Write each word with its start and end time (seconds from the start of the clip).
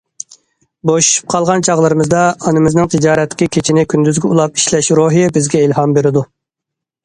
بوشىشىپ 0.89 1.27
قالغان 1.33 1.65
چاغلىرىمىزدا 1.67 2.23
ئانىمىزنىڭ 2.45 2.91
تىجارەتتىكى 2.95 3.51
كېچىنى 3.59 3.87
كۈندۈزگە 3.95 4.33
ئۇلاپ 4.33 4.61
ئىشلەش 4.61 4.93
روھى 5.03 5.25
بىزگە 5.39 5.67
ئىلھام 5.69 5.97
بېرىدۇ. 6.01 6.29